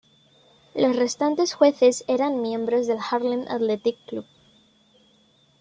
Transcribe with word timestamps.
Los 0.73 0.95
restantes 0.95 1.53
jueces 1.53 2.05
eran 2.07 2.41
miembros 2.41 2.87
del 2.87 2.97
Harlem 3.11 3.45
Athletic 3.47 3.99
Club. 4.07 4.25